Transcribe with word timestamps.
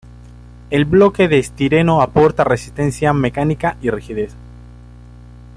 El 0.71 0.85
bloque 0.85 1.27
de 1.27 1.37
estireno 1.37 2.01
aporta 2.01 2.43
resistencia 2.43 3.13
mecánica 3.13 3.77
y 3.83 3.91
rigidez. 3.91 4.35